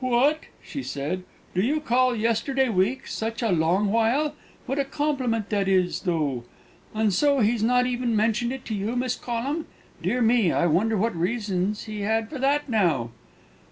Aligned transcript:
"What!" 0.00 0.46
she 0.60 0.82
said, 0.82 1.22
"do 1.54 1.62
you 1.62 1.78
call 1.78 2.16
yesterday 2.16 2.68
week 2.68 3.06
such 3.06 3.42
a 3.44 3.52
long 3.52 3.92
while? 3.92 4.34
What 4.66 4.80
a 4.80 4.84
compliment 4.84 5.50
that 5.50 5.68
is, 5.68 6.00
though! 6.00 6.42
And 6.92 7.12
so 7.14 7.38
he's 7.38 7.62
not 7.62 7.86
even 7.86 8.16
mentioned 8.16 8.52
it 8.52 8.64
to 8.64 8.74
you, 8.74 8.96
Miss 8.96 9.14
Collum? 9.14 9.66
Dear 10.02 10.20
me, 10.20 10.50
I 10.50 10.66
wonder 10.66 10.96
what 10.96 11.14
reasons 11.14 11.84
he 11.84 12.00
had 12.00 12.28
for 12.28 12.40
that, 12.40 12.68
now!" 12.68 13.12